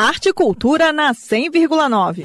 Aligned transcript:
Arte 0.00 0.28
e 0.28 0.32
Cultura 0.32 0.92
na 0.92 1.12
100,9. 1.12 2.24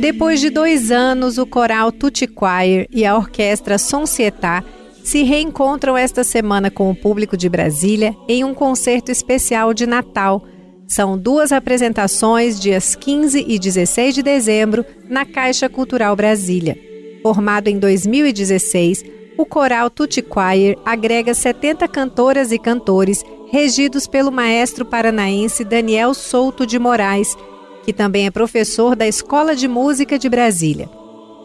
Depois 0.00 0.40
de 0.40 0.50
dois 0.50 0.90
anos, 0.90 1.38
o 1.38 1.46
coral 1.46 1.92
Tutti 1.92 2.26
Choir 2.26 2.88
e 2.90 3.06
a 3.06 3.16
orquestra 3.16 3.78
Società 3.78 4.64
se 5.04 5.22
reencontram 5.22 5.96
esta 5.96 6.24
semana 6.24 6.68
com 6.68 6.90
o 6.90 6.96
público 6.96 7.36
de 7.36 7.48
Brasília 7.48 8.16
em 8.28 8.42
um 8.42 8.54
concerto 8.54 9.12
especial 9.12 9.72
de 9.72 9.86
Natal. 9.86 10.44
São 10.88 11.16
duas 11.16 11.52
apresentações, 11.52 12.58
dias 12.58 12.96
15 12.96 13.44
e 13.46 13.56
16 13.56 14.16
de 14.16 14.22
dezembro, 14.24 14.84
na 15.08 15.24
Caixa 15.24 15.68
Cultural 15.68 16.16
Brasília. 16.16 16.76
Formado 17.22 17.68
em 17.68 17.78
2016, 17.78 19.19
o 19.40 19.46
coral 19.46 19.88
Tutti 19.88 20.22
Choir 20.22 20.76
agrega 20.84 21.32
70 21.32 21.88
cantoras 21.88 22.52
e 22.52 22.58
cantores, 22.58 23.24
regidos 23.50 24.06
pelo 24.06 24.30
maestro 24.30 24.84
paranaense 24.84 25.64
Daniel 25.64 26.12
Souto 26.12 26.66
de 26.66 26.78
Moraes, 26.78 27.34
que 27.82 27.92
também 27.92 28.26
é 28.26 28.30
professor 28.30 28.94
da 28.94 29.06
Escola 29.06 29.56
de 29.56 29.66
Música 29.66 30.18
de 30.18 30.28
Brasília. 30.28 30.88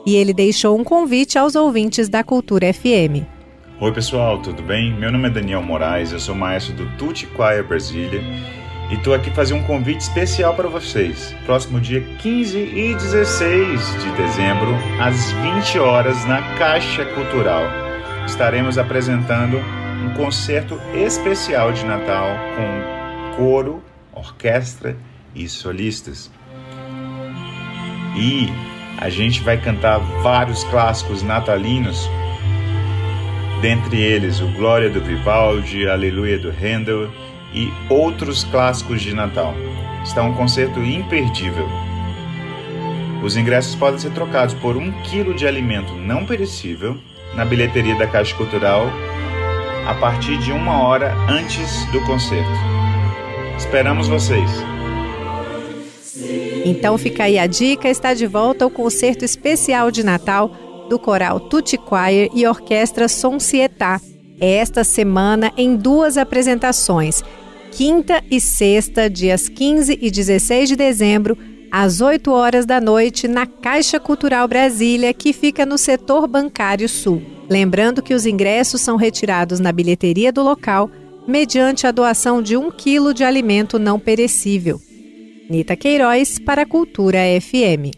E 0.05 0.15
ele 0.15 0.33
deixou 0.33 0.77
um 0.77 0.83
convite 0.83 1.37
aos 1.37 1.55
ouvintes 1.55 2.09
da 2.09 2.23
Cultura 2.23 2.71
FM. 2.73 3.23
Oi 3.79 3.91
pessoal, 3.93 4.41
tudo 4.41 4.61
bem? 4.61 4.93
Meu 4.93 5.11
nome 5.11 5.27
é 5.27 5.31
Daniel 5.31 5.61
Moraes, 5.61 6.11
eu 6.11 6.19
sou 6.19 6.35
maestro 6.35 6.73
do 6.75 6.85
Tutti 6.97 7.27
Choir 7.35 7.63
Brasília 7.63 8.21
e 8.91 8.95
estou 8.95 9.13
aqui 9.13 9.31
fazer 9.31 9.53
um 9.53 9.63
convite 9.63 10.01
especial 10.01 10.53
para 10.53 10.67
vocês. 10.67 11.33
Próximo 11.45 11.79
dia 11.79 12.01
15 12.19 12.57
e 12.57 12.93
16 12.93 14.03
de 14.03 14.11
dezembro, 14.11 14.75
às 15.01 15.31
20 15.31 15.79
horas, 15.79 16.25
na 16.25 16.41
Caixa 16.57 17.05
Cultural, 17.05 17.84
estaremos 18.25 18.77
apresentando 18.77 19.57
um 20.03 20.13
concerto 20.15 20.79
especial 20.93 21.71
de 21.71 21.85
Natal 21.85 22.27
com 22.55 23.35
coro, 23.37 23.83
orquestra 24.13 24.95
e 25.33 25.47
solistas. 25.47 26.31
E 28.15 28.49
a 28.97 29.09
gente 29.09 29.41
vai 29.41 29.57
cantar 29.57 29.99
vários 30.21 30.63
clássicos 30.65 31.21
natalinos, 31.21 32.09
dentre 33.61 34.01
eles 34.01 34.39
o 34.39 34.47
Glória 34.53 34.89
do 34.89 35.01
Vivaldi, 35.01 35.87
Aleluia 35.87 36.39
do 36.39 36.49
Handel 36.49 37.11
e 37.53 37.71
outros 37.89 38.43
clássicos 38.45 39.01
de 39.01 39.13
Natal. 39.13 39.53
Está 40.03 40.23
um 40.23 40.33
concerto 40.33 40.79
imperdível. 40.81 41.67
Os 43.23 43.35
ingressos 43.35 43.75
podem 43.75 43.99
ser 43.99 44.11
trocados 44.11 44.53
por 44.55 44.77
um 44.77 44.91
quilo 45.03 45.33
de 45.33 45.47
alimento 45.47 45.93
não 45.95 46.25
perecível 46.25 46.97
na 47.35 47.45
bilheteria 47.45 47.95
da 47.95 48.07
Caixa 48.07 48.35
Cultural 48.35 48.87
a 49.87 49.93
partir 49.95 50.37
de 50.39 50.51
uma 50.51 50.81
hora 50.81 51.13
antes 51.29 51.85
do 51.91 52.01
concerto. 52.05 52.49
Esperamos 53.57 54.07
vocês! 54.07 54.49
Então 56.65 56.97
fica 56.97 57.25
aí 57.25 57.37
a 57.37 57.45
dica, 57.45 57.87
está 57.87 58.13
de 58.13 58.25
volta 58.25 58.65
o 58.65 58.71
concerto 58.71 59.23
especial 59.23 59.91
de 59.91 60.03
Natal 60.03 60.51
do 60.89 60.97
coral 60.97 61.39
Tutti 61.39 61.77
Choir 61.77 62.29
e 62.33 62.47
Orquestra 62.47 63.07
Società. 63.07 64.01
É 64.39 64.55
esta 64.55 64.83
semana 64.83 65.51
em 65.55 65.75
duas 65.75 66.17
apresentações, 66.17 67.23
quinta 67.71 68.23
e 68.31 68.39
sexta, 68.39 69.09
dias 69.09 69.47
15 69.47 69.99
e 70.01 70.09
16 70.09 70.69
de 70.69 70.75
dezembro, 70.75 71.37
às 71.77 71.99
8 71.99 72.31
horas 72.31 72.65
da 72.65 72.79
noite, 72.79 73.27
na 73.27 73.45
Caixa 73.45 73.99
Cultural 73.99 74.47
Brasília, 74.47 75.13
que 75.13 75.33
fica 75.33 75.65
no 75.65 75.77
setor 75.77 76.25
bancário 76.25 76.87
sul. 76.87 77.21
Lembrando 77.49 78.01
que 78.01 78.13
os 78.13 78.25
ingressos 78.25 78.79
são 78.79 78.95
retirados 78.95 79.59
na 79.59 79.73
bilheteria 79.73 80.31
do 80.31 80.41
local, 80.41 80.89
mediante 81.27 81.85
a 81.85 81.91
doação 81.91 82.41
de 82.41 82.55
um 82.55 82.71
quilo 82.71 83.13
de 83.13 83.25
alimento 83.25 83.77
não 83.77 83.99
perecível. 83.99 84.79
Nita 85.49 85.75
Queiroz 85.75 86.39
para 86.39 86.61
a 86.61 86.65
Cultura 86.65 87.19
FM. 87.41 87.91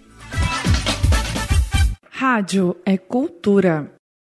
Rádio 2.09 2.75
é 2.83 2.97
cultura. 2.97 3.96